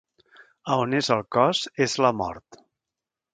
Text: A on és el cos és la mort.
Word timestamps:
A 0.71 0.77
on 0.85 0.95
és 0.99 1.09
el 1.17 1.21
cos 1.35 1.61
és 1.87 1.95
la 2.07 2.13
mort. 2.23 2.59